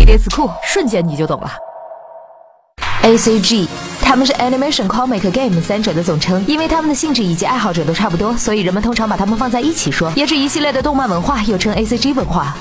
[0.00, 1.50] 飞碟词库，瞬间你就懂了。
[3.02, 3.68] A C G，
[4.00, 12.56] 他们是 Animation、Comic、Game 三者的总称，因为他们的性质以及爱好者都差不多，所以人们通常把他们放在一起说，也是一系列的动漫文化，又称 A C G 文化。